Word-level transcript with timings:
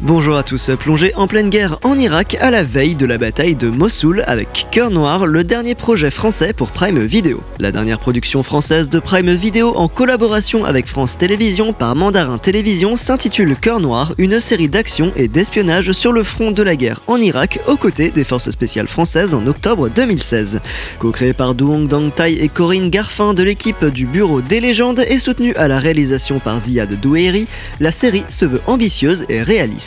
Bonjour 0.00 0.36
à 0.36 0.42
tous, 0.42 0.70
plongé 0.78 1.14
en 1.14 1.26
pleine 1.26 1.50
guerre 1.50 1.78
en 1.84 1.98
Irak 1.98 2.36
à 2.40 2.50
la 2.50 2.62
veille 2.62 2.94
de 2.94 3.06
la 3.06 3.16
bataille 3.16 3.54
de 3.54 3.68
Mossoul 3.68 4.24
avec 4.26 4.66
Cœur 4.70 4.90
Noir, 4.90 5.26
le 5.26 5.44
dernier 5.44 5.74
projet 5.74 6.10
français 6.10 6.52
pour 6.52 6.72
Prime 6.72 6.98
Video. 6.98 7.42
La 7.60 7.70
dernière 7.70 7.98
production 7.98 8.42
française 8.42 8.90
de 8.90 8.98
Prime 8.98 9.32
Video 9.32 9.74
en 9.76 9.88
collaboration 9.88 10.64
avec 10.64 10.88
France 10.88 11.16
Télévisions 11.16 11.72
par 11.72 11.94
Mandarin 11.94 12.38
Télévision 12.38 12.96
s'intitule 12.96 13.56
Cœur 13.56 13.78
Noir, 13.78 14.14
une 14.18 14.40
série 14.40 14.68
d'action 14.68 15.12
et 15.16 15.28
d'espionnage 15.28 15.92
sur 15.92 16.12
le 16.12 16.22
front 16.22 16.50
de 16.50 16.62
la 16.62 16.76
guerre 16.76 17.00
en 17.06 17.20
Irak 17.20 17.60
aux 17.68 17.76
côtés 17.76 18.10
des 18.10 18.24
forces 18.24 18.50
spéciales 18.50 18.88
françaises 18.88 19.32
en 19.32 19.46
octobre 19.46 19.88
2016. 19.88 20.60
Co-créé 20.98 21.32
par 21.32 21.54
Duong 21.54 21.86
Dang 21.86 22.12
Tai 22.12 22.32
et 22.32 22.48
Corinne 22.48 22.90
Garfin 22.90 23.32
de 23.32 23.42
l'équipe 23.42 23.84
du 23.84 24.06
Bureau 24.06 24.40
des 24.40 24.60
légendes 24.60 25.04
et 25.08 25.18
soutenue 25.18 25.54
à 25.54 25.68
la 25.68 25.78
réalisation 25.78 26.40
par 26.40 26.60
Ziad 26.60 27.00
Douéry, 27.00 27.46
la 27.80 27.92
série 27.92 28.24
se 28.28 28.44
veut 28.44 28.60
ambitieuse 28.66 29.24
et 29.28 29.42
réaliste. 29.42 29.83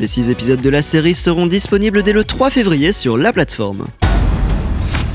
Les 0.00 0.06
6 0.06 0.30
épisodes 0.30 0.60
de 0.60 0.70
la 0.70 0.82
série 0.82 1.14
seront 1.14 1.46
disponibles 1.46 2.02
dès 2.02 2.12
le 2.12 2.24
3 2.24 2.50
février 2.50 2.92
sur 2.92 3.16
la 3.16 3.32
plateforme. 3.32 3.86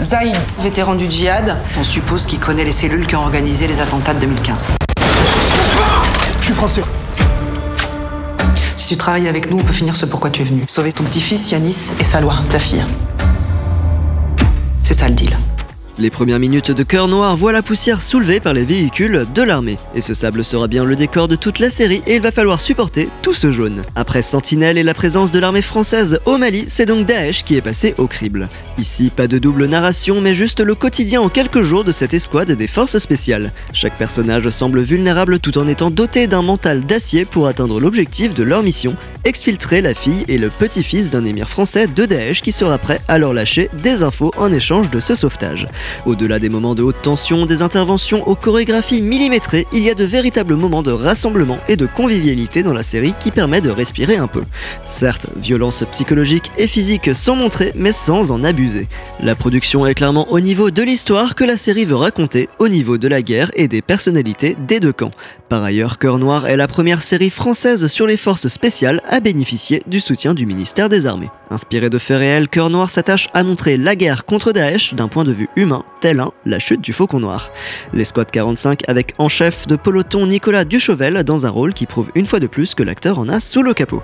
Zaïd, 0.00 0.36
vétéran 0.60 0.94
du 0.94 1.10
djihad, 1.10 1.56
on 1.78 1.84
suppose 1.84 2.26
qu'il 2.26 2.38
connaît 2.38 2.64
les 2.64 2.72
cellules 2.72 3.06
qui 3.06 3.14
ont 3.16 3.20
organisé 3.20 3.66
les 3.66 3.80
attentats 3.80 4.14
de 4.14 4.20
2015. 4.20 4.68
Je 6.40 6.44
suis 6.44 6.54
français. 6.54 6.82
Si 8.76 8.88
tu 8.88 8.96
travailles 8.96 9.28
avec 9.28 9.50
nous, 9.50 9.58
on 9.58 9.62
peut 9.62 9.72
finir 9.72 9.94
ce 9.94 10.06
pourquoi 10.06 10.30
tu 10.30 10.42
es 10.42 10.44
venu. 10.44 10.64
Sauver 10.66 10.92
ton 10.92 11.04
petit-fils 11.04 11.50
Yanis 11.52 11.90
et 12.00 12.04
Salwa, 12.04 12.34
ta 12.50 12.58
fille. 12.58 12.82
C'est 14.82 14.94
ça 14.94 15.08
le 15.08 15.14
deal. 15.14 15.36
Les 16.02 16.10
premières 16.10 16.40
minutes 16.40 16.72
de 16.72 16.82
Cœur 16.82 17.06
Noir 17.06 17.36
voient 17.36 17.52
la 17.52 17.62
poussière 17.62 18.02
soulevée 18.02 18.40
par 18.40 18.54
les 18.54 18.64
véhicules 18.64 19.24
de 19.32 19.42
l'armée. 19.42 19.78
Et 19.94 20.00
ce 20.00 20.14
sable 20.14 20.42
sera 20.42 20.66
bien 20.66 20.84
le 20.84 20.96
décor 20.96 21.28
de 21.28 21.36
toute 21.36 21.60
la 21.60 21.70
série 21.70 22.02
et 22.08 22.16
il 22.16 22.20
va 22.20 22.32
falloir 22.32 22.60
supporter 22.60 23.08
tout 23.22 23.34
ce 23.34 23.52
jaune. 23.52 23.84
Après 23.94 24.20
Sentinelle 24.20 24.78
et 24.78 24.82
la 24.82 24.94
présence 24.94 25.30
de 25.30 25.38
l'armée 25.38 25.62
française 25.62 26.18
au 26.26 26.38
Mali, 26.38 26.64
c'est 26.66 26.86
donc 26.86 27.06
Daesh 27.06 27.44
qui 27.44 27.54
est 27.54 27.60
passé 27.60 27.94
au 27.98 28.08
crible. 28.08 28.48
Ici, 28.78 29.12
pas 29.14 29.28
de 29.28 29.38
double 29.38 29.66
narration, 29.66 30.20
mais 30.20 30.34
juste 30.34 30.58
le 30.58 30.74
quotidien 30.74 31.20
en 31.20 31.28
quelques 31.28 31.62
jours 31.62 31.84
de 31.84 31.92
cette 31.92 32.14
escouade 32.14 32.50
des 32.50 32.66
forces 32.66 32.98
spéciales. 32.98 33.52
Chaque 33.72 33.96
personnage 33.96 34.48
semble 34.48 34.80
vulnérable 34.80 35.38
tout 35.38 35.56
en 35.56 35.68
étant 35.68 35.92
doté 35.92 36.26
d'un 36.26 36.42
mental 36.42 36.80
d'acier 36.80 37.24
pour 37.24 37.46
atteindre 37.46 37.78
l'objectif 37.78 38.34
de 38.34 38.42
leur 38.42 38.64
mission, 38.64 38.96
exfiltrer 39.24 39.80
la 39.80 39.94
fille 39.94 40.24
et 40.28 40.38
le 40.38 40.48
petit-fils 40.48 41.10
d'un 41.10 41.24
émir 41.24 41.48
français 41.48 41.86
de 41.86 42.04
Daesh 42.04 42.42
qui 42.42 42.52
sera 42.52 42.78
prêt 42.78 43.00
à 43.08 43.18
leur 43.18 43.32
lâcher 43.32 43.70
des 43.82 44.02
infos 44.02 44.32
en 44.36 44.52
échange 44.52 44.90
de 44.90 45.00
ce 45.00 45.14
sauvetage. 45.14 45.66
Au-delà 46.06 46.38
des 46.38 46.48
moments 46.48 46.74
de 46.74 46.82
haute 46.82 47.02
tension, 47.02 47.46
des 47.46 47.62
interventions 47.62 48.26
aux 48.28 48.34
chorégraphies 48.34 49.02
millimétrées, 49.02 49.66
il 49.72 49.80
y 49.80 49.90
a 49.90 49.94
de 49.94 50.04
véritables 50.04 50.54
moments 50.54 50.82
de 50.82 50.92
rassemblement 50.92 51.58
et 51.68 51.76
de 51.76 51.86
convivialité 51.86 52.62
dans 52.62 52.72
la 52.72 52.82
série 52.82 53.14
qui 53.20 53.30
permet 53.30 53.60
de 53.60 53.70
respirer 53.70 54.16
un 54.16 54.26
peu. 54.26 54.42
Certes, 54.86 55.26
violence 55.36 55.84
psychologique 55.90 56.50
et 56.58 56.66
physique 56.66 57.14
sont 57.14 57.36
montrées, 57.36 57.72
mais 57.74 57.92
sans 57.92 58.30
en 58.30 58.44
abuser. 58.44 58.88
La 59.20 59.34
production 59.34 59.86
est 59.86 59.94
clairement 59.94 60.30
au 60.30 60.40
niveau 60.40 60.70
de 60.70 60.82
l'histoire 60.82 61.34
que 61.34 61.44
la 61.44 61.56
série 61.56 61.84
veut 61.84 61.96
raconter, 61.96 62.48
au 62.58 62.68
niveau 62.68 62.98
de 62.98 63.08
la 63.08 63.22
guerre 63.22 63.50
et 63.54 63.68
des 63.68 63.82
personnalités 63.82 64.56
des 64.66 64.80
deux 64.80 64.92
camps. 64.92 65.12
Par 65.48 65.62
ailleurs, 65.62 65.98
Cœur 65.98 66.18
Noir 66.18 66.46
est 66.46 66.56
la 66.56 66.66
première 66.66 67.02
série 67.02 67.30
française 67.30 67.86
sur 67.86 68.06
les 68.06 68.16
forces 68.16 68.48
spéciales 68.48 69.00
à 69.12 69.20
bénéficier 69.20 69.82
du 69.86 70.00
soutien 70.00 70.32
du 70.32 70.46
ministère 70.46 70.88
des 70.88 71.06
Armées. 71.06 71.28
Inspiré 71.50 71.90
de 71.90 71.98
faits 71.98 72.16
réels, 72.16 72.48
Cœur 72.48 72.70
Noir 72.70 72.88
s'attache 72.88 73.28
à 73.34 73.42
montrer 73.42 73.76
la 73.76 73.94
guerre 73.94 74.24
contre 74.24 74.52
Daesh 74.52 74.94
d'un 74.94 75.08
point 75.08 75.24
de 75.24 75.32
vue 75.32 75.50
humain, 75.54 75.84
tel 76.00 76.18
un 76.18 76.32
la 76.46 76.58
chute 76.58 76.80
du 76.80 76.94
Faucon 76.94 77.20
Noir. 77.20 77.50
L'escouade 77.92 78.30
45 78.30 78.88
avec 78.88 79.12
en 79.18 79.28
chef 79.28 79.66
de 79.66 79.76
peloton 79.76 80.26
Nicolas 80.26 80.64
Duchauvel 80.64 81.22
dans 81.24 81.44
un 81.44 81.50
rôle 81.50 81.74
qui 81.74 81.84
prouve 81.84 82.10
une 82.14 82.24
fois 82.24 82.40
de 82.40 82.46
plus 82.46 82.74
que 82.74 82.82
l'acteur 82.82 83.18
en 83.18 83.28
a 83.28 83.38
sous 83.38 83.62
le 83.62 83.74
capot. 83.74 84.02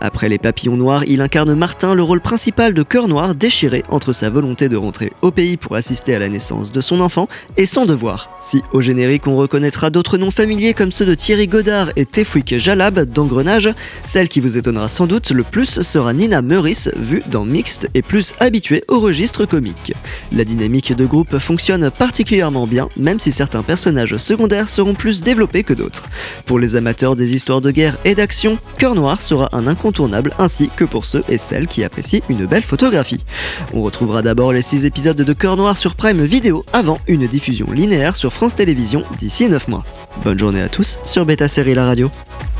Après 0.00 0.30
les 0.30 0.38
papillons 0.38 0.78
noirs, 0.78 1.04
il 1.06 1.20
incarne 1.20 1.54
Martin, 1.54 1.94
le 1.94 2.02
rôle 2.02 2.22
principal 2.22 2.72
de 2.72 2.82
Cœur 2.82 3.08
Noir 3.08 3.34
déchiré 3.34 3.84
entre 3.90 4.14
sa 4.14 4.30
volonté 4.30 4.70
de 4.70 4.76
rentrer 4.78 5.12
au 5.20 5.30
pays 5.30 5.58
pour 5.58 5.76
assister 5.76 6.14
à 6.14 6.18
la 6.18 6.30
naissance 6.30 6.72
de 6.72 6.80
son 6.80 7.02
enfant 7.02 7.28
et 7.58 7.66
son 7.66 7.84
devoir. 7.84 8.30
Si 8.40 8.62
au 8.72 8.80
générique 8.80 9.26
on 9.26 9.36
reconnaîtra 9.36 9.90
d'autres 9.90 10.16
noms 10.16 10.30
familiers 10.30 10.72
comme 10.72 10.92
ceux 10.92 11.04
de 11.04 11.14
Thierry 11.14 11.46
Godard 11.46 11.90
et 11.96 12.06
Tefouik 12.06 12.56
Jalab 12.56 13.00
d'Engrenage, 13.00 13.68
celle 14.00 14.30
qui 14.30 14.40
étonnera 14.54 14.88
sans 14.88 15.06
doute 15.06 15.30
le 15.30 15.42
plus 15.42 15.80
sera 15.80 16.12
Nina 16.12 16.42
Meurice 16.42 16.90
vue 16.96 17.22
dans 17.30 17.44
Mixte 17.44 17.88
et 17.94 18.02
plus 18.02 18.34
habituée 18.38 18.84
au 18.88 19.00
registre 19.00 19.44
comique. 19.44 19.94
La 20.32 20.44
dynamique 20.44 20.94
de 20.94 21.06
groupe 21.06 21.38
fonctionne 21.38 21.90
particulièrement 21.90 22.66
bien, 22.66 22.88
même 22.96 23.18
si 23.18 23.32
certains 23.32 23.62
personnages 23.62 24.16
secondaires 24.16 24.68
seront 24.68 24.94
plus 24.94 25.22
développés 25.22 25.64
que 25.64 25.74
d'autres. 25.74 26.08
Pour 26.44 26.58
les 26.58 26.76
amateurs 26.76 27.16
des 27.16 27.34
histoires 27.34 27.60
de 27.60 27.70
guerre 27.70 27.96
et 28.04 28.14
d'action, 28.14 28.58
Cœur 28.78 28.94
Noir 28.94 29.22
sera 29.22 29.48
un 29.52 29.66
incontournable 29.66 30.32
ainsi 30.38 30.70
que 30.76 30.84
pour 30.84 31.06
ceux 31.06 31.24
et 31.28 31.38
celles 31.38 31.66
qui 31.66 31.84
apprécient 31.84 32.22
une 32.28 32.46
belle 32.46 32.62
photographie. 32.62 33.24
On 33.72 33.82
retrouvera 33.82 34.22
d'abord 34.22 34.52
les 34.52 34.62
6 34.62 34.84
épisodes 34.84 35.16
de 35.16 35.32
Cœur 35.32 35.56
Noir 35.56 35.78
sur 35.78 35.94
Prime 35.94 36.24
Video 36.24 36.64
avant 36.72 37.00
une 37.06 37.26
diffusion 37.26 37.66
linéaire 37.72 38.16
sur 38.16 38.32
France 38.32 38.54
Télévisions 38.54 39.04
d'ici 39.18 39.48
9 39.48 39.68
mois. 39.68 39.84
Bonne 40.24 40.38
journée 40.38 40.62
à 40.62 40.68
tous 40.68 40.98
sur 41.04 41.24
Beta 41.24 41.48
Série 41.48 41.74
La 41.74 41.86
Radio. 41.86 42.10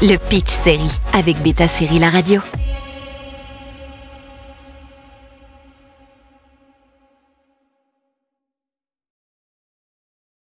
Le 0.02 0.16
Pitch 0.18 0.50
Série 0.50 0.90
avec 1.14 1.40
Beta 1.40 1.66
Série 1.68 1.98
La 1.98 2.10
Radio. 2.10 2.42